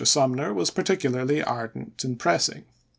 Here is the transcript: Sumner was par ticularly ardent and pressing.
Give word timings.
Sumner 0.03 0.51
was 0.51 0.71
par 0.71 0.83
ticularly 0.83 1.43
ardent 1.45 2.03
and 2.03 2.17
pressing. 2.17 2.63